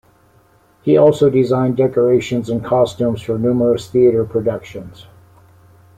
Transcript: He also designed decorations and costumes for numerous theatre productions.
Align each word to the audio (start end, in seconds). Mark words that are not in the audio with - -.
He 0.81 0.97
also 0.97 1.29
designed 1.29 1.77
decorations 1.77 2.49
and 2.49 2.65
costumes 2.65 3.21
for 3.21 3.37
numerous 3.37 3.87
theatre 3.87 4.25
productions. 4.25 5.05